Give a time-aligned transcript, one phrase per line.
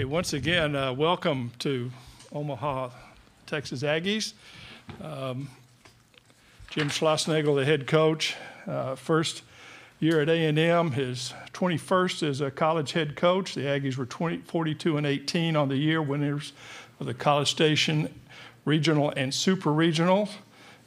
[0.00, 1.90] Okay, once again, uh, welcome to
[2.32, 2.88] Omaha,
[3.44, 4.32] Texas Aggies.
[5.02, 5.50] Um,
[6.70, 8.34] Jim Schlossnagle, the head coach,
[8.66, 9.42] uh, first
[9.98, 13.54] year at A&M, his 21st as a college head coach.
[13.54, 16.54] The Aggies were 20, 42 and 18 on the year, winners
[16.98, 18.08] of the College Station
[18.64, 20.30] Regional and Super Regional,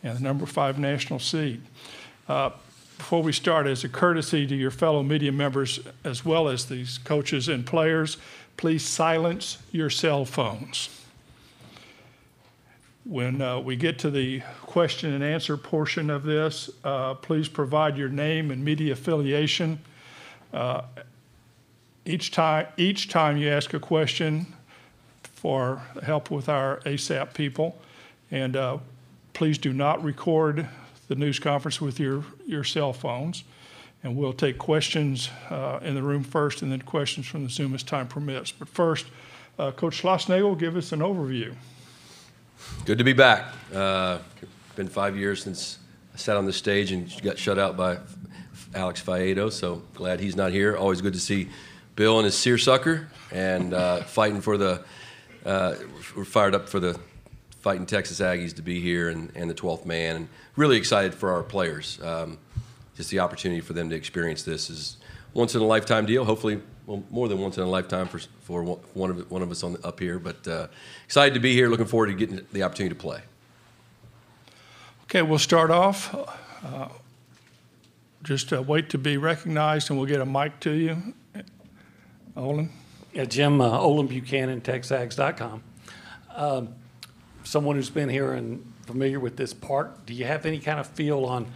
[0.02, 1.62] and the number five national seed.
[2.28, 2.50] Uh,
[2.98, 6.98] before we start, as a courtesy to your fellow media members as well as these
[7.00, 8.18] coaches and players,
[8.58, 10.90] please silence your cell phones.
[13.06, 17.98] When uh, we get to the question and answer portion of this, uh, please provide
[17.98, 19.80] your name and media affiliation.
[20.54, 20.84] Uh,
[22.06, 24.54] each time, each time you ask a question
[25.24, 27.78] for help with our ASAP people,
[28.32, 28.78] and uh,
[29.34, 30.70] please do not record
[31.10, 33.44] the news conference with your, your cell phones.
[34.04, 37.74] And we'll take questions uh, in the room first and then questions from the Zoom
[37.74, 38.52] as time permits.
[38.52, 39.06] But first,
[39.58, 41.56] uh, Coach Schlossnagle, give us an overview.
[42.86, 43.46] Good to be back.
[43.74, 44.20] Uh,
[44.76, 45.78] been five years since
[46.14, 48.00] I sat on the stage and got shut out by
[48.76, 50.76] Alex Faedo, so glad he's not here.
[50.76, 51.50] Always good to see
[51.96, 54.84] Bill and his seersucker and uh, fighting for the.
[55.46, 55.76] Uh,
[56.16, 57.00] we're fired up for the
[57.62, 61.32] fighting Texas Aggies to be here and, and the 12th man, and really excited for
[61.32, 62.00] our players.
[62.02, 62.38] Um,
[62.96, 64.98] just the opportunity for them to experience this is
[65.34, 66.26] once in a lifetime deal.
[66.26, 69.64] Hopefully, well, more than once in a lifetime for for one of one of us
[69.64, 70.20] on up here.
[70.20, 70.68] But uh,
[71.06, 71.70] excited to be here.
[71.70, 73.22] Looking forward to getting the opportunity to play.
[75.04, 76.14] Okay, we'll start off.
[76.64, 76.88] Uh,
[78.24, 81.14] just uh, wait to be recognized, and we'll get a mic to you.
[82.36, 82.70] Olin.
[83.14, 85.62] Yeah, Jim, uh, Olin Buchanan, TexAgs.com.
[86.34, 86.70] Um,
[87.44, 90.88] someone who's been here and familiar with this park, do you have any kind of
[90.88, 91.52] feel on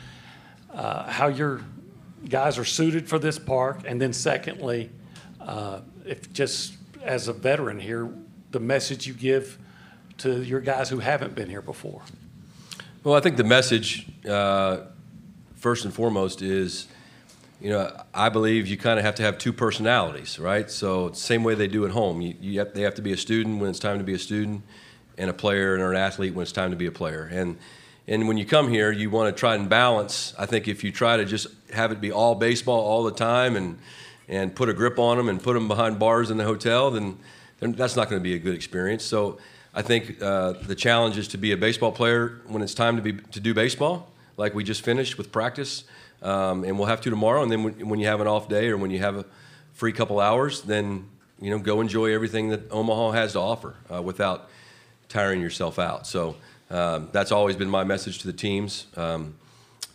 [0.78, 1.62] uh, how your
[2.30, 3.80] guys are suited for this park?
[3.86, 4.92] And then, secondly,
[5.42, 8.10] uh, if just as a veteran here,
[8.52, 9.58] the message you give
[10.20, 12.02] to your guys who haven't been here before?
[13.04, 14.82] Well, I think the message, uh,
[15.56, 16.88] first and foremost, is
[17.60, 20.70] you know, I believe you kind of have to have two personalities, right?
[20.70, 22.22] So, same way they do at home.
[22.22, 24.20] You, you have, they have to be a student when it's time to be a
[24.20, 24.62] student,
[25.18, 27.28] and a player and an athlete when it's time to be a player.
[27.32, 27.58] And
[28.08, 30.34] and when you come here, you want to try and balance.
[30.38, 33.56] I think if you try to just have it be all baseball all the time
[33.56, 33.78] and
[34.28, 37.18] and put a grip on them and put them behind bars in the hotel, then,
[37.60, 39.04] that's not going to be a good experience.
[39.04, 39.38] So
[39.74, 43.02] I think uh, the challenge is to be a baseball player when it's time to
[43.02, 45.84] be to do baseball, like we just finished with practice,
[46.22, 47.42] um, and we'll have to tomorrow.
[47.42, 49.26] And then when, when you have an off day or when you have a
[49.74, 51.08] free couple hours, then
[51.40, 54.50] you know go enjoy everything that Omaha has to offer uh, without
[55.10, 56.06] tiring yourself out.
[56.06, 56.36] So
[56.70, 58.88] um, that's always been my message to the teams.
[58.96, 59.36] Um,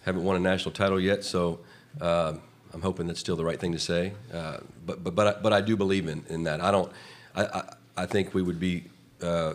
[0.05, 1.61] haven't won a national title yet, so
[2.01, 2.35] uh,
[2.73, 4.13] I'm hoping that's still the right thing to say.
[4.33, 6.61] Uh, but but but I, but I do believe in, in that.
[6.61, 6.91] I don't.
[7.35, 8.85] I, I, I think we would be.
[9.23, 9.55] Uh,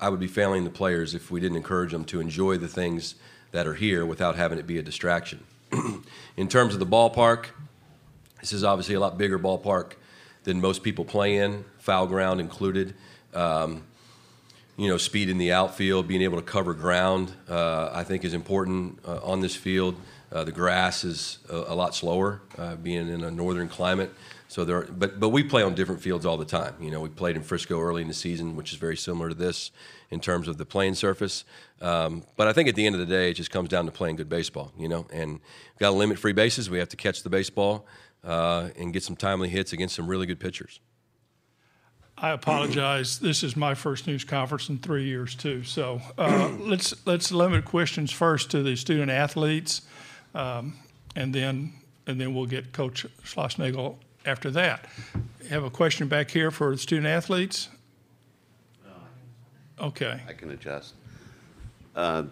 [0.00, 3.14] I would be failing the players if we didn't encourage them to enjoy the things
[3.52, 5.42] that are here without having it be a distraction.
[6.36, 7.46] in terms of the ballpark,
[8.40, 9.92] this is obviously a lot bigger ballpark
[10.42, 12.94] than most people play in, foul ground included.
[13.32, 13.84] Um,
[14.76, 18.34] you know, speed in the outfield, being able to cover ground, uh, I think is
[18.34, 19.96] important uh, on this field.
[20.32, 24.12] Uh, the grass is a, a lot slower, uh, being in a northern climate.
[24.48, 26.74] So there, are, but but we play on different fields all the time.
[26.80, 29.34] You know, we played in Frisco early in the season, which is very similar to
[29.34, 29.70] this
[30.10, 31.44] in terms of the playing surface.
[31.80, 33.92] Um, but I think at the end of the day, it just comes down to
[33.92, 34.72] playing good baseball.
[34.78, 36.68] You know, and we've got to limit free bases.
[36.68, 37.86] We have to catch the baseball
[38.24, 40.80] uh, and get some timely hits against some really good pitchers.
[42.16, 43.18] I apologize.
[43.18, 45.64] This is my first news conference in three years too.
[45.64, 49.82] So uh, let's let's limit questions first to the student athletes,
[50.34, 50.74] um,
[51.16, 51.72] and then
[52.06, 54.86] and then we'll get Coach Schlossnagle after that.
[55.50, 57.68] Have a question back here for the student athletes.
[59.80, 60.20] Okay.
[60.28, 60.94] I can adjust.
[61.96, 62.24] Uh,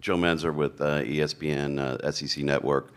[0.00, 2.92] Joe Menzer with uh, ESPN uh, SEC Network.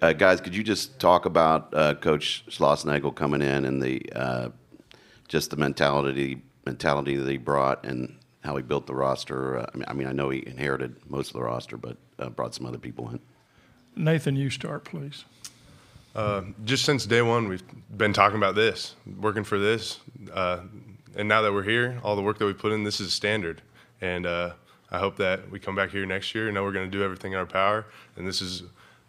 [0.00, 4.48] Uh, guys, could you just talk about uh, Coach Schlossnagle coming in and the uh,
[5.32, 9.60] just the mentality mentality that he brought and how he built the roster.
[9.60, 12.28] Uh, I, mean, I mean, I know he inherited most of the roster, but uh,
[12.28, 13.18] brought some other people in.
[13.96, 15.24] Nathan, you start, please.
[16.14, 17.62] Uh, just since day one, we've
[17.96, 20.00] been talking about this, working for this,
[20.34, 20.60] uh,
[21.16, 23.62] and now that we're here, all the work that we put in, this is standard.
[24.02, 24.50] And uh,
[24.90, 27.02] I hope that we come back here next year and know we're going to do
[27.02, 27.86] everything in our power.
[28.16, 28.64] And this is,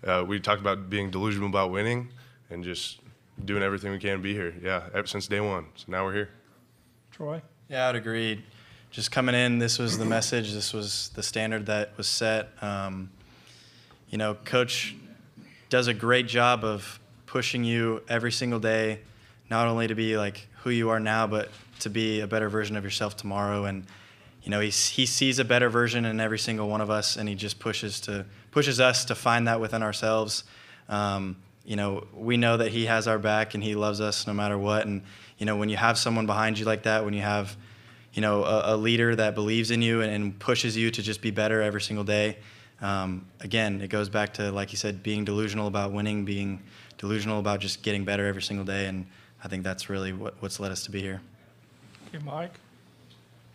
[0.07, 2.09] uh, we talked about being delusional about winning,
[2.49, 2.99] and just
[3.43, 4.53] doing everything we can to be here.
[4.61, 5.65] Yeah, ever since day one.
[5.75, 6.29] So now we're here.
[7.11, 7.41] Troy?
[7.69, 8.43] Yeah, I'd agree.
[8.91, 10.53] Just coming in, this was the message.
[10.53, 12.49] This was the standard that was set.
[12.61, 13.09] Um,
[14.09, 14.95] you know, coach
[15.69, 18.99] does a great job of pushing you every single day,
[19.49, 22.75] not only to be like who you are now, but to be a better version
[22.75, 23.65] of yourself tomorrow.
[23.65, 23.87] And
[24.43, 27.27] you know, he he sees a better version in every single one of us, and
[27.27, 30.43] he just pushes to pushes us to find that within ourselves.
[30.89, 34.33] Um, you know, we know that he has our back and he loves us no
[34.33, 34.85] matter what.
[34.85, 35.03] And
[35.37, 37.55] you know, when you have someone behind you like that, when you have
[38.13, 41.21] you know, a, a leader that believes in you and, and, pushes you to just
[41.21, 42.37] be better every single day.
[42.79, 46.61] Um, again, it goes back to, like you said, being delusional about winning, being
[46.97, 48.85] delusional about just getting better every single day.
[48.85, 49.07] And
[49.43, 51.21] I think that's really what, what's led us to be here.
[52.09, 52.59] Okay, Mike?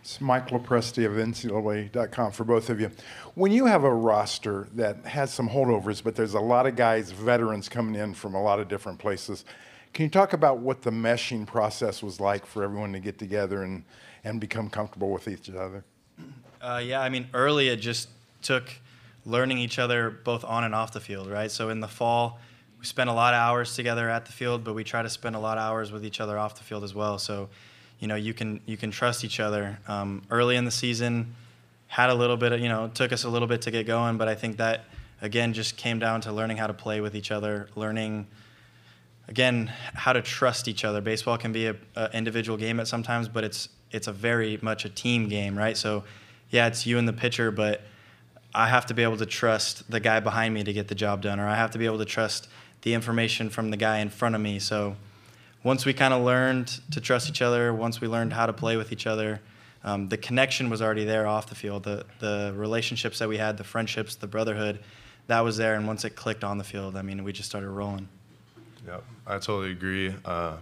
[0.08, 2.90] It's Mike Lopresti of NCAA.com for both of you.
[3.34, 7.10] When you have a roster that has some holdovers, but there's a lot of guys,
[7.10, 9.44] veterans coming in from a lot of different places,
[9.92, 13.62] can you talk about what the meshing process was like for everyone to get together
[13.62, 13.84] and–
[14.24, 15.84] and become comfortable with each other?
[16.60, 18.08] Uh, yeah, I mean, early it just
[18.42, 18.70] took
[19.24, 21.50] learning each other both on and off the field, right?
[21.50, 22.38] So in the fall,
[22.78, 25.36] we spent a lot of hours together at the field, but we try to spend
[25.36, 27.18] a lot of hours with each other off the field as well.
[27.18, 27.48] So,
[27.98, 29.78] you know, you can you can trust each other.
[29.88, 31.34] Um, early in the season,
[31.86, 34.18] had a little bit of you know, took us a little bit to get going,
[34.18, 34.84] but I think that
[35.20, 38.26] again just came down to learning how to play with each other, learning
[39.28, 41.00] again how to trust each other.
[41.00, 44.84] Baseball can be a, a individual game at sometimes, but it's it's a very much
[44.84, 45.76] a team game, right?
[45.76, 46.04] So,
[46.50, 47.82] yeah, it's you and the pitcher, but
[48.54, 51.22] I have to be able to trust the guy behind me to get the job
[51.22, 52.48] done, or I have to be able to trust
[52.82, 54.58] the information from the guy in front of me.
[54.58, 54.96] So,
[55.68, 58.78] once we kind of learned to trust each other, once we learned how to play
[58.78, 59.38] with each other,
[59.84, 61.82] um, the connection was already there off the field.
[61.82, 64.80] The the relationships that we had, the friendships, the brotherhood,
[65.26, 65.74] that was there.
[65.74, 68.08] And once it clicked on the field, I mean, we just started rolling.
[68.86, 70.14] Yeah, I totally agree.
[70.24, 70.56] Uh,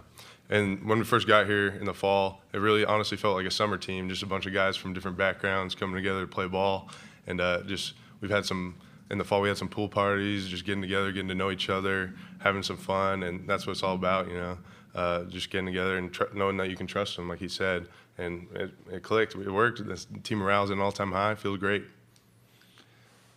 [0.49, 3.51] and when we first got here in the fall, it really honestly felt like a
[3.51, 6.89] summer team, just a bunch of guys from different backgrounds coming together to play ball.
[7.27, 8.75] And uh, just we've had some
[9.09, 9.39] in the fall.
[9.39, 12.75] We had some pool parties, just getting together, getting to know each other, having some
[12.75, 14.57] fun, and that's what it's all about, you know.
[14.97, 17.87] Uh, just getting together and tr- knowing that you can trust them, like he said,
[18.17, 19.35] and it, it clicked.
[19.35, 19.85] It worked.
[19.85, 21.35] The team morale is at an all-time high.
[21.35, 21.83] Feels great.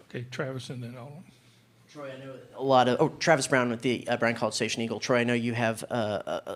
[0.09, 1.23] Okay, Travis, and then Olin.
[1.93, 2.97] Troy, I know a lot of.
[2.99, 5.01] Oh, Travis Brown with the uh, Bryan College Station Eagle.
[5.01, 6.55] Troy, I know you have uh, uh,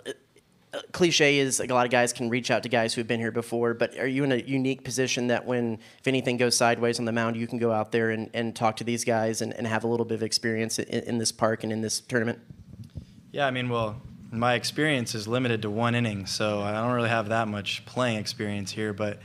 [0.92, 3.30] cliche is like a lot of guys can reach out to guys who've been here
[3.30, 7.04] before, but are you in a unique position that when if anything goes sideways on
[7.04, 9.66] the mound, you can go out there and, and talk to these guys and, and
[9.66, 12.38] have a little bit of experience in, in this park and in this tournament?
[13.32, 14.00] Yeah, I mean, well,
[14.38, 18.18] my experience is limited to one inning, so I don't really have that much playing
[18.18, 18.92] experience here.
[18.92, 19.18] But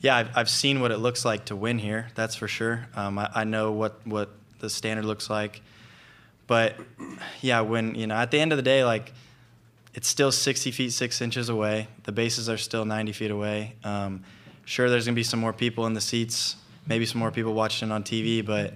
[0.00, 2.08] yeah, I've, I've seen what it looks like to win here.
[2.14, 2.86] That's for sure.
[2.94, 5.62] Um, I, I know what what the standard looks like.
[6.46, 6.76] But
[7.40, 9.12] yeah, when you know, at the end of the day, like
[9.94, 11.88] it's still 60 feet 6 inches away.
[12.04, 13.74] The bases are still 90 feet away.
[13.82, 14.24] Um,
[14.64, 16.56] sure, there's to be some more people in the seats,
[16.86, 18.74] maybe some more people watching on TV, but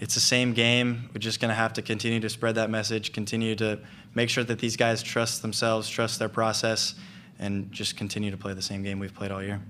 [0.00, 1.08] it's the same game.
[1.12, 3.80] We're just going to have to continue to spread that message, continue to
[4.14, 6.94] make sure that these guys trust themselves, trust their process,
[7.38, 9.60] and just continue to play the same game we've played all year.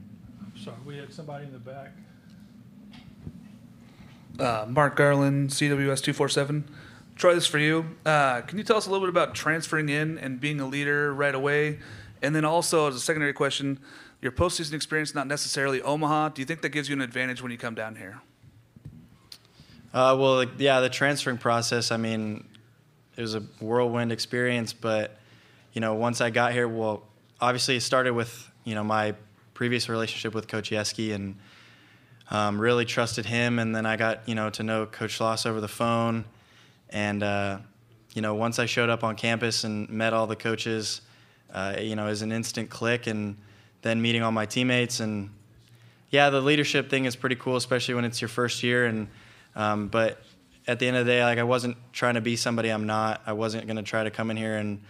[0.63, 1.93] Sorry, we had somebody in the back.
[4.39, 6.65] Uh, Mark Garland, CWS 247.
[7.17, 7.85] Troy, this for you.
[8.07, 11.13] Uh, can you tell us a little bit about transferring in and being a leader
[11.13, 11.79] right away?
[12.23, 13.81] And then also, as a secondary question,
[14.21, 17.51] your postseason experience, not necessarily Omaha, do you think that gives you an advantage when
[17.51, 18.21] you come down here?
[19.93, 22.47] Uh, well, yeah, the transferring process, I mean,
[23.17, 25.19] it was a whirlwind experience, but,
[25.73, 27.03] you know, once I got here, well,
[27.41, 29.15] obviously it started with, you know, my
[29.55, 31.37] previous relationship with Coach Yeskie and
[32.31, 33.59] um, really trusted him.
[33.59, 36.27] And then I got, you know, to know Coach Schloss over the phone
[36.91, 37.59] and uh,
[38.15, 41.03] you know, once I showed up on campus and met all the coaches,
[41.53, 43.07] uh, you know, it was an instant click.
[43.07, 43.37] And
[43.83, 45.31] then meeting all my teammates and
[46.11, 48.87] yeah, the leadership thing is pretty cool, especially when it's your first year.
[48.87, 49.09] And
[49.59, 50.23] um, but
[50.67, 53.21] at the end of the day, like I wasn't trying to be somebody I'm not.
[53.27, 54.81] I wasn't going to try to come in here and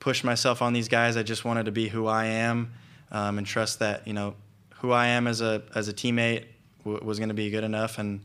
[0.00, 1.16] push myself on these guys.
[1.16, 2.72] I just wanted to be who I am
[3.10, 4.34] um, and trust that you know
[4.80, 6.44] who I am as a as a teammate
[6.84, 8.20] w- was going to be good enough and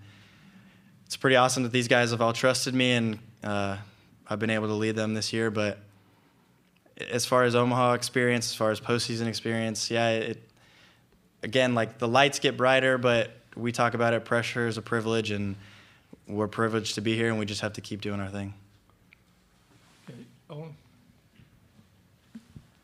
[1.13, 3.77] it's pretty awesome that these guys have all trusted me and uh,
[4.27, 5.51] I've been able to lead them this year.
[5.51, 5.77] But
[7.11, 10.41] as far as Omaha experience, as far as postseason experience, yeah, it
[11.43, 14.25] again like the lights get brighter, but we talk about it.
[14.25, 15.55] Pressure is a privilege, and
[16.27, 18.53] we're privileged to be here, and we just have to keep doing our thing.
[20.09, 20.75] Okay, Olin?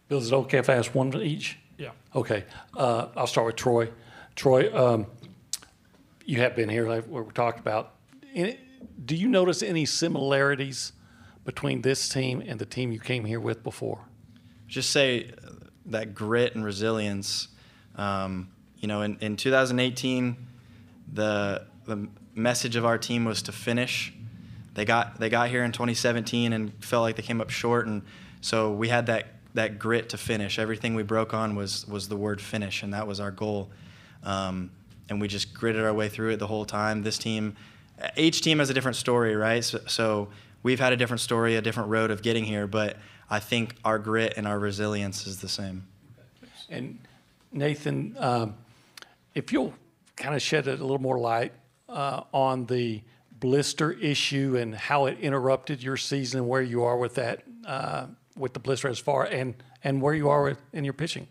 [0.07, 1.57] Bill, is it okay if I ask one each?
[1.77, 1.91] Yeah.
[2.15, 2.45] Okay.
[2.75, 3.89] Uh, I'll start with Troy.
[4.35, 5.05] Troy, um,
[6.25, 7.93] you have been here, like we talked about
[9.05, 10.93] do you notice any similarities
[11.45, 13.99] between this team and the team you came here with before?
[14.67, 15.31] Just say
[15.87, 17.47] that grit and resilience.
[17.95, 20.37] Um, you know, in, in 2018,
[21.11, 22.07] the the
[22.39, 24.13] message of our team was to finish.
[24.73, 28.01] They got they got here in 2017 and felt like they came up short, and
[28.41, 30.59] so we had that that grit to finish.
[30.59, 33.69] Everything we broke on was was the word finish, and that was our goal.
[34.23, 34.71] Um,
[35.09, 37.03] and we just gritted our way through it the whole time.
[37.03, 37.55] This team,
[38.15, 39.63] each team has a different story, right?
[39.63, 40.29] So, so
[40.61, 42.97] we've had a different story, a different road of getting here, but
[43.29, 45.87] I think our grit and our resilience is the same.
[46.69, 46.99] And
[47.51, 48.55] Nathan, um,
[49.33, 49.73] if you'll
[50.15, 51.53] kind of shed a little more light
[51.89, 53.01] uh, on the
[53.39, 58.53] blister issue and how it interrupted your season, where you are with that, uh, with
[58.53, 61.27] the blister as far, and and where you are with, in your pitching.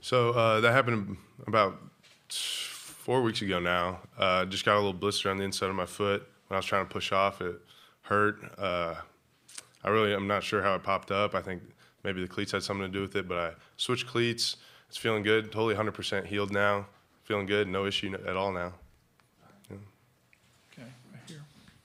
[0.00, 1.16] So uh, that happened
[1.46, 1.78] about
[2.28, 4.00] four weeks ago now.
[4.18, 6.66] Uh, just got a little blister on the inside of my foot when I was
[6.66, 7.40] trying to push off.
[7.40, 7.56] It
[8.02, 8.38] hurt.
[8.58, 8.94] Uh,
[9.82, 11.34] I really, I'm not sure how it popped up.
[11.34, 11.62] I think
[12.04, 14.56] maybe the cleats had something to do with it, but I switched cleats.
[14.88, 15.52] It's feeling good.
[15.52, 16.86] Totally 100% healed now.
[17.24, 17.68] Feeling good.
[17.68, 18.72] No issue at all now.
[19.70, 19.80] Okay,
[21.12, 21.42] right here.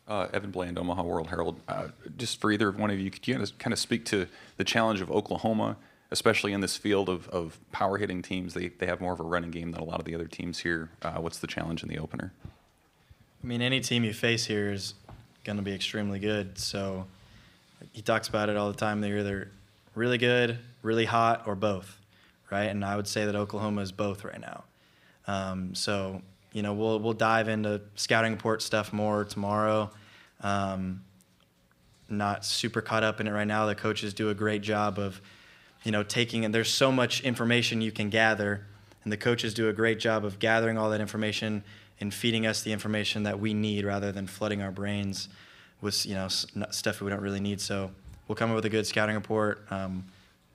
[0.07, 1.59] Uh, Evan Bland, Omaha World Herald.
[1.67, 5.01] Uh, just for either one of you, could you kind of speak to the challenge
[5.01, 5.77] of Oklahoma,
[6.11, 8.53] especially in this field of, of power hitting teams?
[8.53, 10.59] They, they have more of a running game than a lot of the other teams
[10.59, 10.91] here.
[11.01, 12.33] Uh, what's the challenge in the opener?
[13.43, 14.93] I mean, any team you face here is
[15.43, 16.57] going to be extremely good.
[16.57, 17.07] So
[17.91, 19.01] he talks about it all the time.
[19.01, 19.51] They're either
[19.95, 21.99] really good, really hot, or both,
[22.51, 22.65] right?
[22.65, 24.63] And I would say that Oklahoma is both right now.
[25.27, 26.21] Um, so
[26.55, 29.91] you know, we'll we'll dive into scouting report stuff more tomorrow.
[30.39, 31.03] Um,
[32.07, 33.65] not super caught up in it right now.
[33.65, 35.19] The coaches do a great job of,
[35.83, 38.65] you know, taking and there's so much information you can gather,
[39.03, 41.61] and the coaches do a great job of gathering all that information
[41.99, 45.27] and feeding us the information that we need rather than flooding our brains
[45.81, 47.59] with you know stuff we don't really need.
[47.59, 47.91] So
[48.29, 49.61] we'll come up with a good scouting report.
[49.69, 50.05] Um,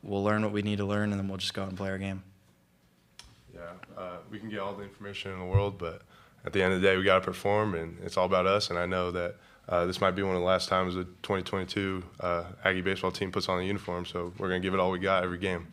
[0.02, 1.90] we'll learn what we need to learn, and then we'll just go out and play
[1.90, 2.22] our game.
[3.60, 6.02] Yeah, uh, we can get all the information in the world, but
[6.44, 8.70] at the end of the day, we got to perform, and it's all about us.
[8.70, 9.36] And I know that
[9.68, 13.30] uh, this might be one of the last times the 2022 uh, Aggie baseball team
[13.30, 15.66] puts on the uniform, so we're going to give it all we got every game.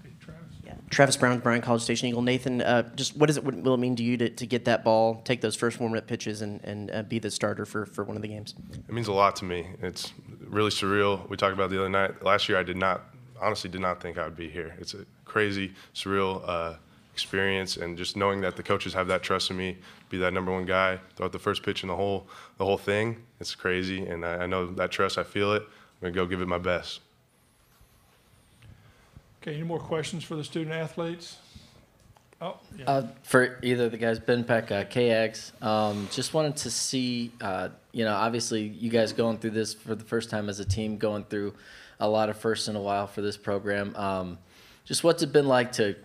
[0.00, 0.54] Okay, Travis.
[0.64, 0.74] Yeah.
[0.88, 2.22] Travis Brown, Bryan College Station Eagle.
[2.22, 3.44] Nathan, uh, just what is it?
[3.44, 5.94] What will it mean to you to, to get that ball, take those first warm
[5.94, 8.54] up pitches, and, and uh, be the starter for, for one of the games?
[8.72, 9.68] It means a lot to me.
[9.82, 11.28] It's really surreal.
[11.28, 12.22] We talked about the other night.
[12.24, 13.04] Last year, I did not,
[13.40, 14.74] honestly, did not think I would be here.
[14.78, 16.74] It's a crazy, surreal uh,
[17.12, 19.76] experience, and just knowing that the coaches have that trust in me,
[20.10, 22.26] be that number one guy, throw out the first pitch in the whole,
[22.58, 23.16] the whole thing.
[23.40, 25.18] It's crazy, and I, I know that trust.
[25.18, 25.62] I feel it.
[25.62, 25.68] I'm
[26.02, 27.00] gonna go give it my best.
[29.42, 31.38] Okay, any more questions for the student athletes?
[32.40, 32.84] Oh, yeah.
[32.86, 37.32] Uh, for either of the guys, Ben Peck, uh, KX, um, just wanted to see,
[37.40, 40.64] uh, you know, obviously you guys going through this for the first time as a
[40.64, 41.54] team, going through
[42.00, 43.94] a lot of firsts in a while for this program.
[43.96, 44.38] Um,
[44.84, 45.96] just what's it been like to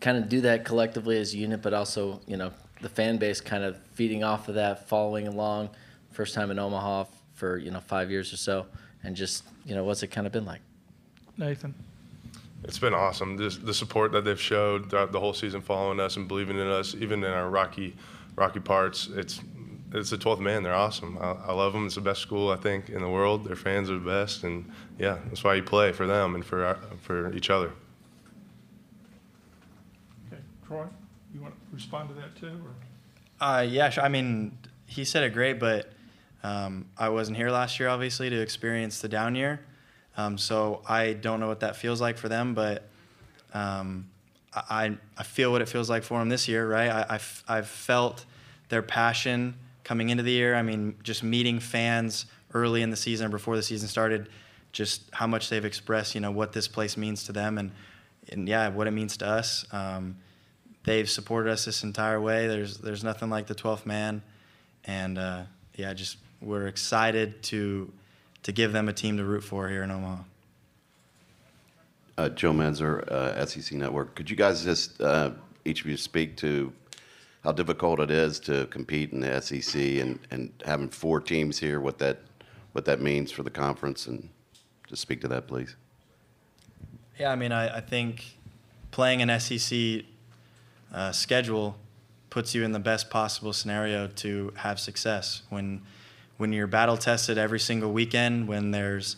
[0.00, 3.40] kind of do that collectively as a unit, but also, you know, the fan base
[3.40, 5.70] kind of feeding off of that, following along,
[6.12, 7.04] first time in Omaha
[7.34, 8.66] for, you know, five years or so,
[9.02, 10.60] and just, you know, what's it kind of been like?
[11.36, 11.74] Nathan.
[12.64, 13.36] It's been awesome.
[13.36, 16.66] This, the support that they've showed throughout the whole season, following us and believing in
[16.66, 17.94] us, even in our rocky,
[18.36, 19.08] rocky parts.
[19.14, 19.40] It's
[19.92, 20.62] it's the 12th man.
[20.62, 21.18] They're awesome.
[21.18, 21.86] I, I, love them.
[21.86, 23.44] It's the best school I think in the world.
[23.44, 26.64] Their fans are the best, and yeah, that's why you play for them and for
[26.64, 27.72] our, for each other.
[30.26, 30.84] Okay, Troy,
[31.34, 32.60] you want to respond to that too?
[33.40, 33.46] Or?
[33.46, 34.04] Uh, yeah, sure.
[34.04, 35.92] I mean, he said it great, but
[36.42, 39.60] um, I wasn't here last year, obviously, to experience the down year.
[40.16, 42.88] Um, so I don't know what that feels like for them, but
[43.54, 44.08] um,
[44.52, 46.90] I, I feel what it feels like for them this year, right?
[46.90, 48.24] I, I've, I've felt
[48.68, 49.54] their passion
[49.88, 50.54] coming into the year.
[50.54, 54.28] I mean, just meeting fans early in the season before the season started,
[54.70, 57.70] just how much they've expressed, you know, what this place means to them and,
[58.30, 59.64] and yeah, what it means to us.
[59.72, 60.18] Um,
[60.84, 62.46] they've supported us this entire way.
[62.48, 64.20] There's, there's nothing like the 12th man.
[64.84, 67.90] And uh, yeah, just we're excited to
[68.44, 70.22] to give them a team to root for here in Omaha.
[72.16, 74.14] Uh, Joe Menzer, uh, SEC Network.
[74.14, 75.30] Could you guys just uh,
[75.64, 76.72] each of you speak to
[77.44, 81.80] how difficult it is to compete in the SEC and, and having four teams here,
[81.80, 82.18] what that
[82.72, 84.28] what that means for the conference, and
[84.86, 85.74] just speak to that, please.
[87.18, 88.36] Yeah, I mean, I, I think
[88.90, 90.02] playing an SEC
[90.92, 91.76] uh, schedule
[92.30, 95.82] puts you in the best possible scenario to have success when
[96.36, 99.16] when you're battle tested every single weekend, when there's,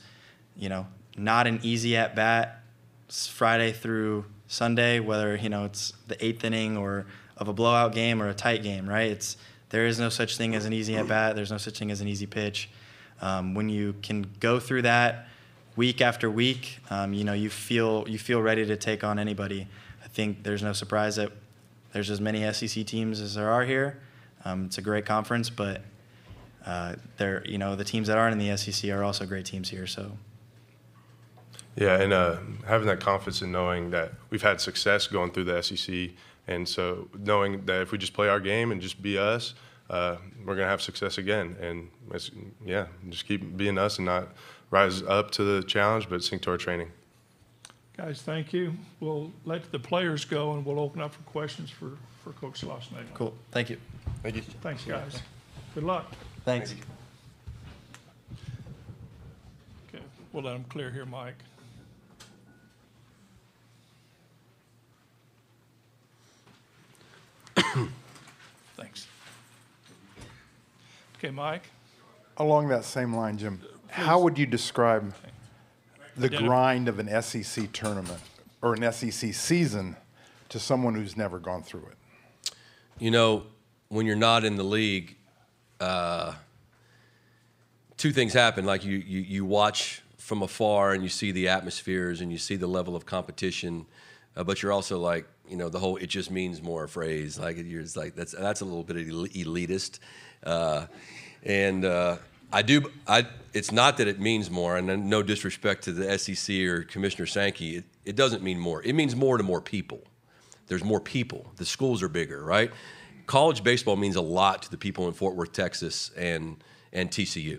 [0.57, 0.87] you know,
[1.17, 2.62] not an easy at bat
[3.09, 7.07] Friday through Sunday, whether you know it's the eighth inning or
[7.40, 9.11] of a blowout game or a tight game, right?
[9.11, 9.37] It's
[9.70, 11.35] there is no such thing as an easy at bat.
[11.35, 12.68] There's no such thing as an easy pitch.
[13.23, 15.26] Um, when you can go through that
[15.76, 19.66] week after week, um, you know you feel you feel ready to take on anybody.
[20.04, 21.32] I think there's no surprise that
[21.92, 23.99] there's as many SEC teams as there are here.
[24.44, 25.82] Um, it's a great conference, but
[26.66, 29.70] uh, they're you know the teams that aren't in the SEC are also great teams
[29.70, 29.87] here.
[29.87, 30.12] So
[31.76, 35.62] Yeah, and uh, having that confidence in knowing that we've had success going through the
[35.62, 36.11] SEC,
[36.47, 39.54] and so knowing that if we just play our game and just be us,
[39.88, 41.56] uh, we're gonna have success again.
[41.61, 42.30] And it's,
[42.64, 44.28] yeah, just keep being us and not
[44.70, 46.90] rise up to the challenge, but sink to our training.
[47.97, 48.75] Guys, thank you.
[49.00, 51.90] We'll let the players go and we'll open up for questions for,
[52.25, 53.12] for Coach Schlossnagle.
[53.14, 53.35] Cool.
[53.50, 53.76] Thank you.
[54.23, 54.42] Thank you.
[54.62, 55.20] Thanks, guys.
[55.75, 56.11] Good luck.
[56.44, 56.75] Thanks.
[59.88, 61.35] Okay, we'll let them clear here, Mike.
[68.77, 69.07] Thanks.
[71.19, 71.65] Okay, Mike?
[72.37, 75.15] Along that same line, Jim, how would you describe
[76.17, 78.21] the Identif- grind of an SEC tournament
[78.62, 79.97] or an SEC season
[80.49, 82.55] to someone who's never gone through it?
[82.99, 83.45] You know,
[83.89, 85.17] when you're not in the league,
[85.81, 86.35] uh,
[87.97, 88.65] two things happen.
[88.65, 92.57] Like you, you, you watch from afar and you see the atmospheres and you see
[92.57, 93.87] the level of competition,
[94.37, 97.38] uh, but you're also like, you know, the whole "it just means more" phrase.
[97.38, 99.99] Like you're just like that's that's a little bit el- elitist,
[100.45, 100.87] uh,
[101.42, 102.16] and uh,
[102.52, 102.90] I do.
[103.07, 107.26] I it's not that it means more, and no disrespect to the SEC or Commissioner
[107.26, 107.76] Sankey.
[107.76, 108.83] It, it doesn't mean more.
[108.83, 110.02] It means more to more people
[110.71, 111.50] there's more people.
[111.57, 112.71] The schools are bigger, right?
[113.26, 117.59] College baseball means a lot to the people in Fort Worth, Texas, and and TCU.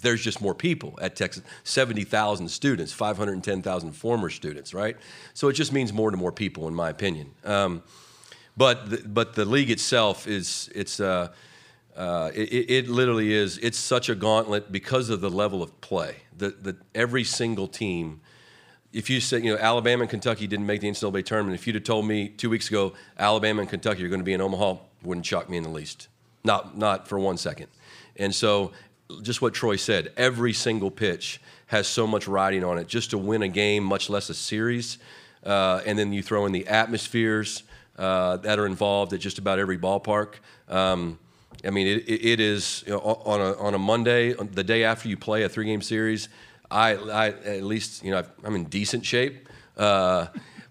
[0.00, 1.42] There's just more people at Texas.
[1.64, 4.96] Seventy thousand students, five hundred ten thousand former students, right?
[5.34, 7.32] So it just means more to more people, in my opinion.
[7.44, 7.82] Um,
[8.56, 11.28] but the, but the league itself is it's uh,
[11.96, 16.16] uh, it, it literally is it's such a gauntlet because of the level of play.
[16.36, 18.20] The, the every single team
[18.92, 21.76] if you said, you know, Alabama and Kentucky didn't make the NCAA tournament, if you'd
[21.76, 24.76] have told me two weeks ago, Alabama and Kentucky are going to be in Omaha,
[25.02, 26.08] wouldn't shock me in the least.
[26.42, 27.68] Not, not for one second.
[28.16, 28.72] And so,
[29.22, 33.18] just what Troy said, every single pitch has so much riding on it just to
[33.18, 34.98] win a game, much less a series.
[35.44, 37.62] Uh, and then you throw in the atmospheres
[37.96, 40.34] uh, that are involved at just about every ballpark.
[40.68, 41.18] Um,
[41.64, 45.08] I mean, it, it is you know, on a on a Monday, the day after
[45.08, 46.28] you play a three game series.
[46.70, 50.26] I, I at least you know I'm in decent shape, uh,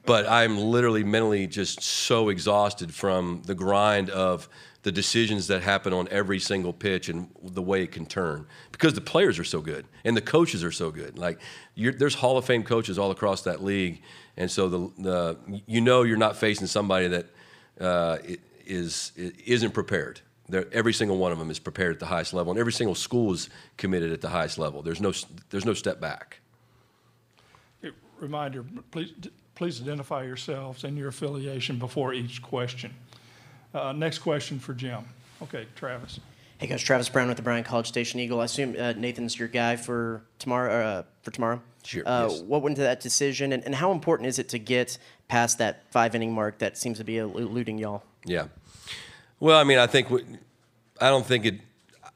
[0.05, 4.49] but I'm literally mentally just so exhausted from the grind of
[4.83, 8.93] the decisions that happen on every single pitch and the way it can turn because
[8.93, 11.17] the players are so good and the coaches are so good.
[11.17, 11.39] Like
[11.75, 14.01] there's Hall of Fame coaches all across that league,
[14.37, 17.25] and so the, the you know you're not facing somebody that
[17.79, 18.17] uh,
[18.65, 20.21] is isn't prepared.
[20.47, 22.95] They're, every single one of them is prepared at the highest level, and every single
[22.95, 24.81] school is committed at the highest level.
[24.81, 25.13] There's no
[25.49, 26.39] there's no step back.
[28.19, 29.13] Reminder, please,
[29.55, 32.93] please identify yourselves and your affiliation before each question.
[33.73, 35.03] Uh, Next question for Jim.
[35.41, 36.19] Okay, Travis.
[36.57, 38.41] Hey guys, Travis Brown with the Bryan College Station Eagle.
[38.41, 40.73] I assume uh, Nathan's your guy for tomorrow.
[40.85, 41.61] Uh, for tomorrow.
[41.83, 42.41] Sure, Uh, yes.
[42.41, 44.97] What went into that decision, and, and how important is it to get
[45.29, 48.03] past that five inning mark that seems to be eluding y'all?
[48.25, 48.47] Yeah.
[49.39, 50.25] Well, I mean, I think we,
[50.99, 51.61] I don't think it.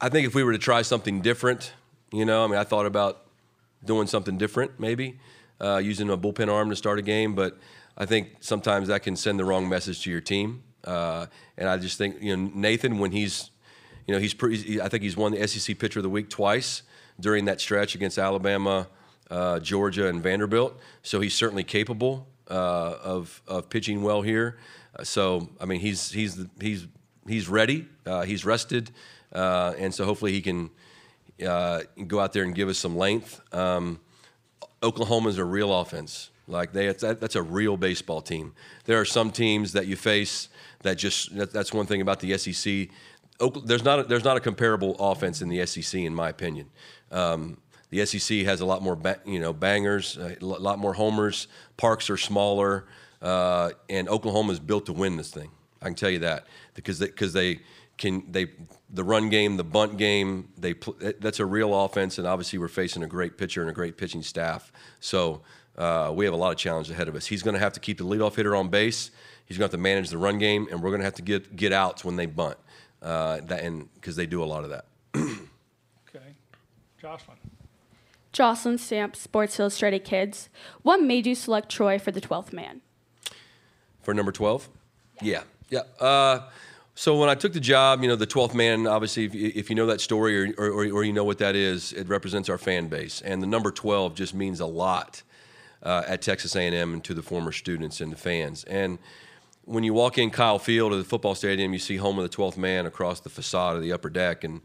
[0.01, 1.71] I think if we were to try something different,
[2.11, 3.21] you know, I mean, I thought about
[3.85, 5.17] doing something different, maybe
[5.61, 7.57] uh, using a bullpen arm to start a game, but
[7.97, 10.63] I think sometimes that can send the wrong message to your team.
[10.83, 13.51] Uh, and I just think, you know, Nathan, when he's,
[14.07, 14.81] you know, he's pretty.
[14.81, 16.83] I think he's won the SEC Pitcher of the Week twice
[17.19, 18.87] during that stretch against Alabama,
[19.31, 20.77] uh, Georgia, and Vanderbilt.
[21.01, 24.57] So he's certainly capable uh, of of pitching well here.
[24.97, 26.87] Uh, so I mean, he's he's he's
[27.27, 27.87] he's ready.
[28.05, 28.91] Uh, he's rested,
[29.31, 30.69] uh, and so hopefully he can
[31.39, 33.41] go out there and give us some length.
[33.53, 33.99] Um,
[34.81, 36.29] Oklahoma's a real offense.
[36.47, 38.53] Like they, that, that's a real baseball team.
[38.85, 40.49] There are some teams that you face
[40.83, 42.89] that just that, that's one thing about the SEC.
[43.65, 46.69] There's not a, there's not a comparable offense in the SEC in my opinion.
[47.11, 47.57] Um,
[47.89, 51.47] the SEC has a lot more ba- you know bangers, a lot more homers.
[51.77, 52.85] Parks are smaller,
[53.21, 55.51] uh, and Oklahoma's built to win this thing.
[55.81, 57.59] I can tell you that because they, cause they
[57.97, 58.47] can they
[58.89, 60.49] the run game, the bunt game.
[60.57, 60.73] They
[61.19, 64.23] that's a real offense, and obviously we're facing a great pitcher and a great pitching
[64.23, 64.71] staff.
[64.99, 65.41] So
[65.77, 67.25] uh, we have a lot of challenges ahead of us.
[67.25, 69.11] He's going to have to keep the leadoff hitter on base.
[69.53, 71.21] He's going to have to manage the run game, and we're going to have to
[71.21, 72.57] get get outs when they bunt.
[73.03, 74.85] Uh, that and because they do a lot of that.
[76.15, 76.35] Okay.
[77.01, 77.37] Jocelyn.
[78.31, 80.47] Jocelyn Stamp, Sports Illustrated Kids.
[80.83, 82.81] What made you select Troy for the 12th man?
[84.03, 84.69] For number 12?
[85.23, 85.41] Yeah.
[85.69, 85.81] Yeah.
[85.99, 86.49] Uh,
[86.93, 89.69] so when I took the job, you know, the 12th man, obviously, if you, if
[89.71, 92.59] you know that story or, or, or you know what that is, it represents our
[92.59, 93.21] fan base.
[93.21, 95.23] And the number 12 just means a lot
[95.81, 98.63] uh, at Texas A&M and to the former students and the fans.
[98.65, 98.99] And
[99.65, 102.35] when you walk in Kyle Field or the football stadium, you see home of the
[102.35, 104.43] 12th man across the facade of the upper deck.
[104.43, 104.61] And,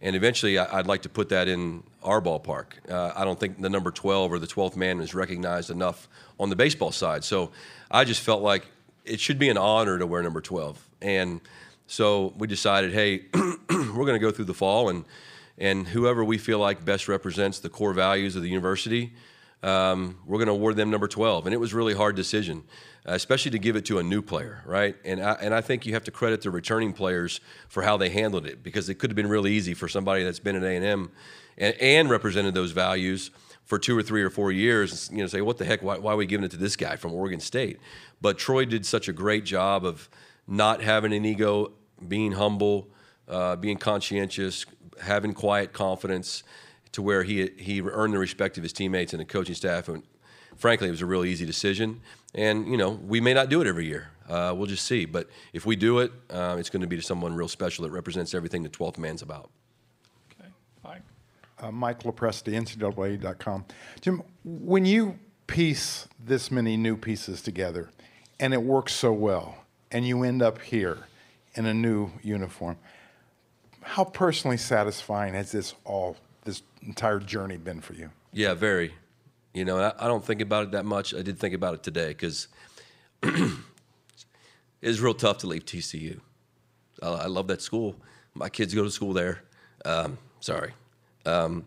[0.00, 2.90] and eventually I, I'd like to put that in our ballpark.
[2.90, 6.08] Uh, I don't think the number 12 or the 12th man is recognized enough
[6.38, 7.22] on the baseball side.
[7.24, 7.50] So
[7.90, 8.66] I just felt like
[9.04, 10.88] it should be an honor to wear number 12.
[11.02, 11.40] And
[11.86, 15.04] so we decided, hey, we're going to go through the fall and
[15.60, 19.12] and whoever we feel like best represents the core values of the university,
[19.62, 21.46] um, we're going to award them number 12.
[21.46, 22.64] And it was really hard decision,
[23.06, 24.96] uh, especially to give it to a new player, right?
[25.04, 28.08] And I, and I think you have to credit the returning players for how they
[28.08, 31.10] handled it because it could have been really easy for somebody that's been at A&M
[31.58, 33.30] and, and represented those values
[33.64, 36.12] for two or three or four years, you know, say, what the heck, why, why
[36.12, 37.78] are we giving it to this guy from Oregon State?
[38.20, 40.08] But Troy did such a great job of
[40.48, 41.72] not having an ego,
[42.08, 42.88] being humble,
[43.28, 44.66] uh, being conscientious,
[45.00, 46.42] having quiet confidence
[46.92, 49.88] to where he, he earned the respect of his teammates and the coaching staff.
[49.88, 50.02] And
[50.56, 52.00] frankly, it was a really easy decision.
[52.34, 54.10] And, you know, we may not do it every year.
[54.28, 55.04] Uh, we'll just see.
[55.04, 57.90] But if we do it, uh, it's going to be to someone real special that
[57.90, 59.50] represents everything the 12th man's about.
[60.32, 60.50] Okay,
[60.84, 61.02] Mike?
[61.60, 63.64] uh, Mike Lopresti, NCAA.com.
[64.00, 67.90] Jim, when you piece this many new pieces together
[68.38, 69.56] and it works so well,
[69.90, 70.98] and you end up here
[71.54, 72.76] in a new uniform,
[73.82, 78.10] how personally satisfying has this all, this entire journey been for you?
[78.32, 78.94] Yeah, very.
[79.52, 81.14] You know, I, I don't think about it that much.
[81.14, 82.48] I did think about it today because
[83.22, 86.20] it's real tough to leave TCU.
[87.02, 87.96] I, I love that school.
[88.34, 89.42] My kids go to school there.
[89.84, 90.72] Um, sorry.
[91.26, 91.66] Um,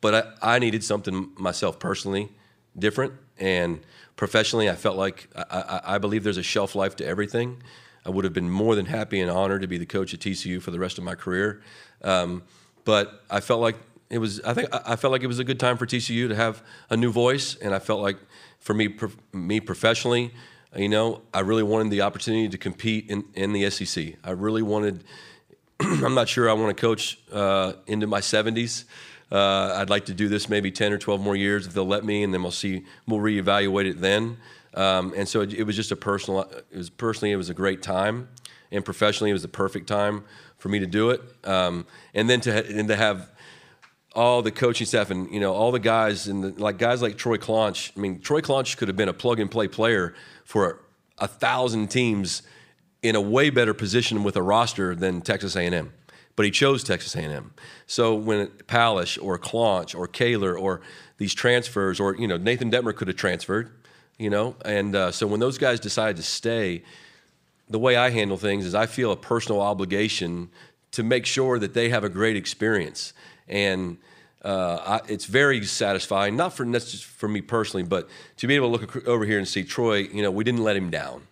[0.00, 2.30] but I, I needed something myself personally
[2.78, 3.14] different.
[3.38, 3.80] And
[4.16, 7.62] professionally, I felt like I, I, I believe there's a shelf life to everything.
[8.06, 10.60] I would have been more than happy and honored to be the coach at TCU
[10.60, 11.62] for the rest of my career.
[12.02, 12.42] Um,
[12.84, 13.76] but I felt like
[14.10, 14.40] it was.
[14.42, 16.96] I think I felt like it was a good time for TCU to have a
[16.96, 18.16] new voice, and I felt like
[18.58, 18.94] for me,
[19.32, 20.32] me professionally,
[20.76, 24.14] you know, I really wanted the opportunity to compete in, in the SEC.
[24.24, 25.04] I really wanted.
[25.80, 28.84] I'm not sure I want to coach uh, into my 70s.
[29.30, 32.04] Uh, I'd like to do this maybe 10 or 12 more years if they'll let
[32.04, 32.84] me, and then we'll see.
[33.06, 34.36] We'll reevaluate it then.
[34.74, 36.42] Um, and so it, it, was just a personal.
[36.42, 38.28] It was personally, it was a great time,
[38.70, 40.24] and professionally, it was the perfect time
[40.58, 41.20] for me to do it.
[41.44, 43.30] Um, and then to and to have
[44.14, 47.16] all the coaching staff and you know all the guys and the, like guys like
[47.16, 47.92] Troy Claunch.
[47.96, 50.70] I mean, Troy Claunch could have been a plug and play player for
[51.18, 52.42] a, a thousand teams
[53.02, 55.92] in a way better position with a roster than Texas A&M
[56.36, 57.52] but he chose Texas A&M.
[57.86, 60.80] So when Palisch or Claunch or Kaler or
[61.18, 63.70] these transfers, or you know Nathan Detmer could have transferred,
[64.18, 66.82] you know, and uh, so when those guys decided to stay,
[67.68, 70.50] the way I handle things is I feel a personal obligation
[70.92, 73.12] to make sure that they have a great experience,
[73.48, 73.98] and
[74.42, 76.36] uh, I, it's very satisfying.
[76.36, 79.48] Not for just for me personally, but to be able to look over here and
[79.48, 79.98] see Troy.
[79.98, 81.26] You know, we didn't let him down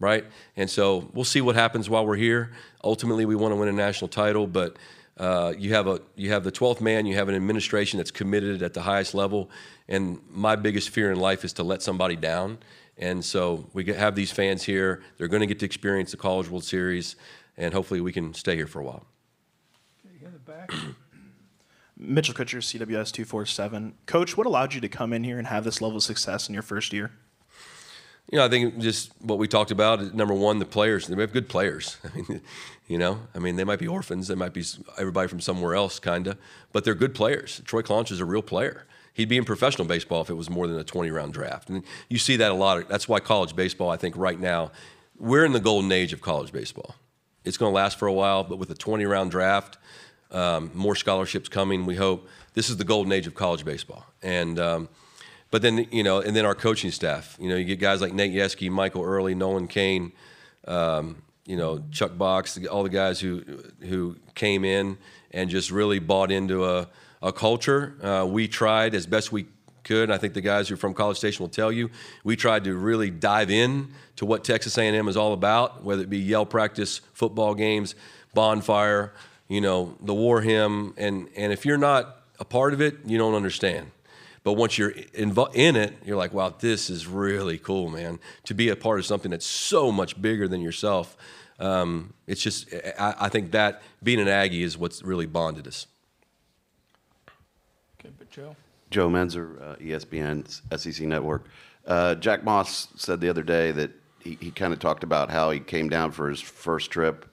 [0.00, 0.24] right?
[0.56, 2.52] And so we'll see what happens while we're here.
[2.82, 4.76] Ultimately, we want to win a national title, but
[5.16, 7.06] uh, you have a you have the 12th man.
[7.06, 9.50] You have an administration that's committed at the highest level.
[9.88, 12.58] And my biggest fear in life is to let somebody down.
[12.98, 15.02] And so we have these fans here.
[15.16, 17.16] They're going to get to experience the College World Series,
[17.56, 19.04] and hopefully we can stay here for a while.
[20.06, 20.70] Okay, in the back.
[21.96, 23.94] Mitchell Kutcher, CWS 247.
[24.06, 26.54] Coach, what allowed you to come in here and have this level of success in
[26.54, 27.12] your first year?
[28.30, 30.14] You know, I think just what we talked about.
[30.14, 31.06] Number one, the players.
[31.06, 31.98] They have good players.
[32.04, 32.40] I mean,
[32.88, 34.28] you know, I mean, they might be orphans.
[34.28, 34.64] They might be
[34.98, 36.38] everybody from somewhere else, kind of,
[36.72, 37.60] but they're good players.
[37.64, 38.86] Troy Claunch is a real player.
[39.12, 41.68] He'd be in professional baseball if it was more than a 20 round draft.
[41.68, 42.88] And you see that a lot.
[42.88, 44.72] That's why college baseball, I think, right now,
[45.18, 46.96] we're in the golden age of college baseball.
[47.44, 49.78] It's going to last for a while, but with a 20 round draft,
[50.34, 52.28] um, more scholarships coming, we hope.
[52.54, 54.04] This is the golden age of college baseball.
[54.22, 54.88] And, um,
[55.50, 57.36] but then, you know, and then our coaching staff.
[57.40, 60.12] You know, you get guys like Nate Yeskie, Michael Earley, Nolan Cain,
[60.66, 63.42] um, you know, Chuck Box, all the guys who
[63.80, 64.98] who came in
[65.30, 66.88] and just really bought into a,
[67.22, 67.94] a culture.
[68.02, 69.46] Uh, we tried as best we
[69.82, 70.10] could.
[70.10, 71.90] I think the guys who are from College Station will tell you
[72.24, 76.10] we tried to really dive in to what Texas A&M is all about, whether it
[76.10, 77.94] be yell practice, football games,
[78.32, 79.12] bonfire,
[79.48, 83.18] you know, the war hymn, and and if you're not a part of it, you
[83.18, 83.90] don't understand.
[84.42, 88.18] But once you're invo- in it, you're like, wow, this is really cool, man.
[88.44, 91.16] To be a part of something that's so much bigger than yourself.
[91.58, 95.86] Um, it's just, I, I, think that being an Aggie is what's really bonded us.
[97.98, 98.56] Okay, but Joe?
[98.90, 100.46] Joe Menzer, uh, ESPN,
[100.78, 101.46] SEC Network.
[101.86, 105.52] Uh, Jack Moss said the other day that he, he kind of talked about how
[105.52, 107.32] he came down for his first trip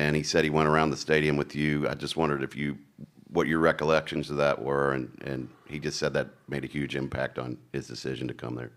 [0.00, 1.86] and he said he went around the stadium with you.
[1.86, 2.78] I just wondered if you
[3.32, 6.96] what your recollections of that were, and, and he just said that made a huge
[6.96, 8.72] impact on his decision to come there.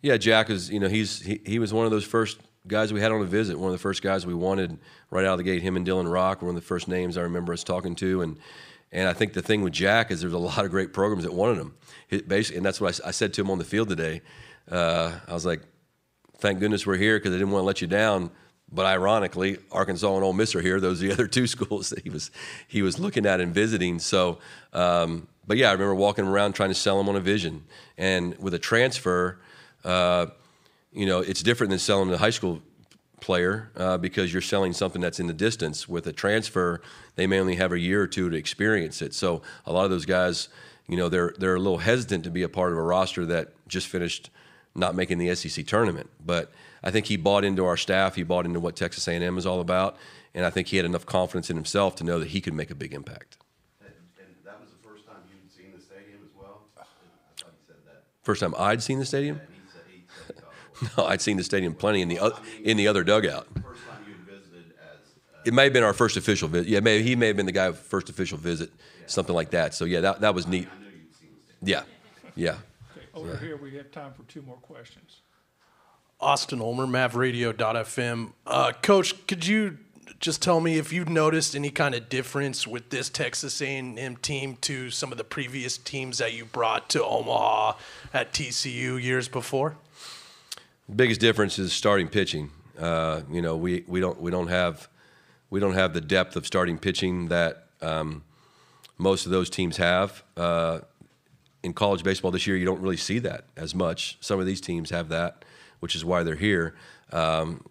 [0.00, 0.70] Yeah, Jack is.
[0.70, 3.26] You know, he's he, he was one of those first guys we had on a
[3.26, 3.58] visit.
[3.58, 4.78] One of the first guys we wanted
[5.10, 5.60] right out of the gate.
[5.60, 8.22] Him and Dylan Rock were one of the first names I remember us talking to.
[8.22, 8.38] And
[8.90, 11.34] and I think the thing with Jack is there's a lot of great programs that
[11.34, 11.74] wanted him.
[12.08, 14.22] It basically, and that's what I said to him on the field today.
[14.70, 15.60] Uh, I was like,
[16.38, 18.30] thank goodness we're here because I didn't want to let you down.
[18.72, 20.80] But ironically, Arkansas and Ole Miss are here.
[20.80, 22.30] Those are the other two schools that he was
[22.66, 23.98] he was looking at and visiting.
[23.98, 24.38] So,
[24.72, 27.64] um, but yeah, I remember walking around trying to sell him on a vision.
[27.98, 29.38] And with a transfer,
[29.84, 30.26] uh,
[30.92, 32.62] you know, it's different than selling the high school
[33.20, 35.88] player uh, because you're selling something that's in the distance.
[35.88, 36.80] With a transfer,
[37.14, 39.14] they may only have a year or two to experience it.
[39.14, 40.48] So a lot of those guys,
[40.88, 43.52] you know, they're they're a little hesitant to be a part of a roster that
[43.68, 44.30] just finished
[44.74, 46.08] not making the SEC tournament.
[46.24, 46.50] But
[46.82, 48.14] I think he bought into our staff.
[48.16, 49.96] He bought into what Texas A&M is all about,
[50.34, 52.70] and I think he had enough confidence in himself to know that he could make
[52.70, 53.36] a big impact.
[53.80, 56.62] And, and that was the first time you'd seen the stadium as well?
[56.76, 56.88] I thought
[57.38, 58.02] you said that.
[58.22, 59.40] First time I'd seen the stadium.
[59.40, 60.90] And he said, he said he thought it was.
[60.98, 63.46] No, I'd seen the stadium plenty in the oth- in the other dugout.
[63.54, 64.98] First time you'd visited as,
[65.36, 66.68] uh, It may have been our first official visit.
[66.68, 68.70] Yeah, maybe he may have been the guy with first official visit,
[69.06, 69.74] something like that.
[69.74, 70.66] So yeah, that, that was neat.
[70.74, 71.28] I knew you'd seen.
[71.62, 71.82] Yeah,
[72.34, 72.56] yeah.
[72.96, 75.20] Okay, over here, we have time for two more questions.
[76.22, 78.32] Austin Ulmer, MavRadio.fm.
[78.46, 79.78] Uh, Coach, could you
[80.20, 84.56] just tell me if you've noticed any kind of difference with this Texas A&M team
[84.62, 87.74] to some of the previous teams that you brought to Omaha
[88.14, 89.76] at TCU years before?
[90.94, 92.50] biggest difference is starting pitching.
[92.78, 94.88] Uh, you know, we, we don't we don't have
[95.50, 98.22] we don't have the depth of starting pitching that um,
[98.98, 100.22] most of those teams have.
[100.36, 100.80] Uh,
[101.62, 104.18] in college baseball this year, you don't really see that as much.
[104.20, 105.44] Some of these teams have that,
[105.82, 106.76] which is why they're here.
[107.10, 107.64] Um,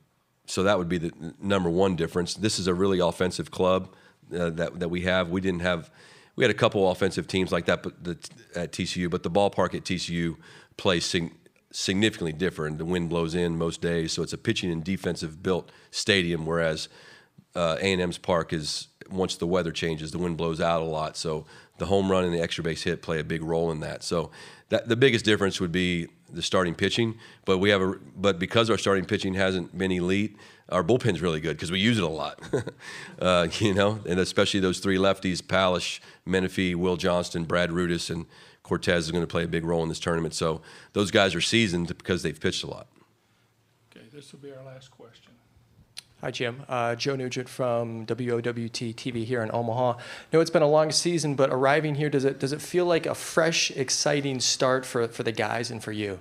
[0.46, 2.34] so that would be the number one difference.
[2.34, 3.96] This is a really offensive club
[4.38, 5.30] uh, that that we have.
[5.30, 5.90] We didn't have.
[6.36, 8.18] We had a couple offensive teams like that, but the,
[8.54, 10.36] at TCU, but the ballpark at TCU
[10.76, 11.34] plays sig-
[11.72, 12.80] significantly different.
[12.80, 16.46] The wind blows in most days, so it's a pitching and defensive built stadium.
[16.46, 16.90] Whereas
[17.56, 21.16] uh, A&M's park is once the weather changes, the wind blows out a lot.
[21.16, 21.46] So
[21.82, 24.04] the home run and the extra base hit play a big role in that.
[24.04, 24.30] So
[24.70, 27.16] that the biggest difference would be the starting pitching.
[27.44, 30.38] But we have a but because our starting pitching hasn't been elite,
[30.70, 32.40] our bullpen's really good because we use it a lot.
[33.20, 38.28] uh, you know, and especially those three lefties: Palisch, Menefee, Will Johnston, Brad Rudis, and
[38.62, 40.36] Cortez is going to play a big role in this tournament.
[40.36, 40.62] So
[40.94, 42.90] those guys are seasoned because they've pitched a lot.
[43.90, 45.32] Okay, this will be our last question.
[46.22, 46.64] Hi, Jim.
[46.70, 49.98] Uh, Joe Nugent from WOWT TV here in Omaha.
[50.32, 53.08] know it's been a long season, but arriving here, does it does it feel like
[53.08, 56.20] a fresh, exciting start for, for the guys and for you?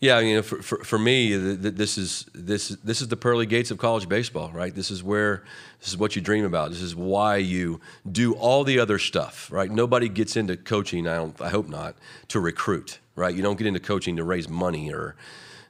[0.00, 3.16] Yeah, you know, for, for, for me, th- th- this is this this is the
[3.16, 4.74] pearly gates of college baseball, right?
[4.74, 5.44] This is where
[5.78, 6.70] this is what you dream about.
[6.70, 7.80] This is why you
[8.10, 9.70] do all the other stuff, right?
[9.70, 11.06] Nobody gets into coaching.
[11.06, 11.40] I don't.
[11.40, 11.94] I hope not
[12.26, 13.32] to recruit, right?
[13.32, 15.14] You don't get into coaching to raise money or,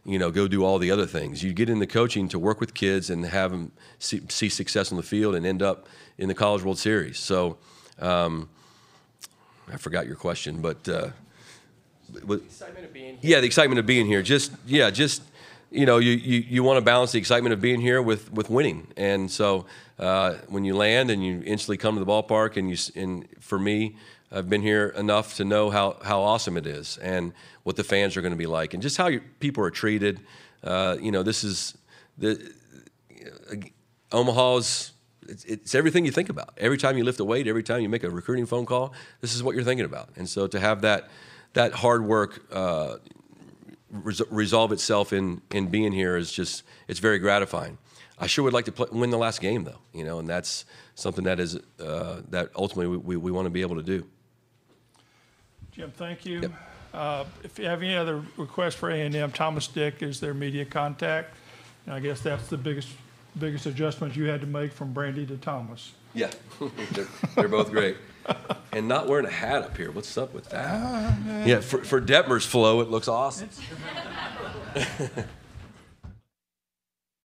[0.05, 1.43] you know, go do all the other things.
[1.43, 4.97] You get into coaching to work with kids and have them see, see success on
[4.97, 5.87] the field and end up
[6.19, 7.19] in the College World Series.
[7.19, 7.59] So,
[8.01, 8.49] um,
[9.73, 10.89] I forgot your question, but.
[10.89, 11.09] Uh,
[12.27, 14.23] but- Excitement of being yeah, the excitement of being here.
[14.23, 15.23] Just yeah, just
[15.73, 18.51] you know, you, you, you want to balance the excitement of being here with, with
[18.51, 18.87] winning.
[18.97, 19.67] And so
[19.99, 23.59] uh, when you land and you instantly come to the ballpark, and you and for
[23.59, 23.97] me,
[24.35, 28.17] I've been here enough to know how, how awesome it is and what the fans
[28.17, 30.21] are going to be like, and just how your, people are treated.
[30.65, 31.77] Uh, you know, this is
[32.17, 32.51] the
[34.11, 34.93] Omaha's.
[35.29, 36.55] It's, it's everything you think about.
[36.57, 39.35] Every time you lift a weight, every time you make a recruiting phone call, this
[39.35, 40.09] is what you're thinking about.
[40.17, 41.11] And so to have that
[41.53, 42.97] that hard work uh,
[43.91, 47.77] res- resolve itself in in being here is just it's very gratifying.
[48.19, 50.65] I sure would like to play, win the last game though, you know, and that's
[50.95, 54.07] something that is uh, that ultimately we, we, we want to be able to do.
[55.75, 56.41] Jim, thank you.
[56.41, 56.53] Yep.
[56.95, 60.35] Uh, If you have any other requests for A and M, Thomas Dick is their
[60.35, 61.35] media contact.
[61.87, 62.89] And I guess that's the biggest,
[63.39, 65.93] biggest adjustment you had to make from Brandy to Thomas.
[66.15, 66.31] Yeah,
[66.93, 67.97] they're, they're both great.
[68.73, 69.91] And not wearing a hat up here.
[69.91, 71.47] What's up with that?
[71.47, 73.49] Yeah, for, for Detmer's flow, it looks awesome.